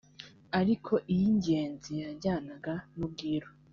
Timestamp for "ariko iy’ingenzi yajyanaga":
0.59-2.73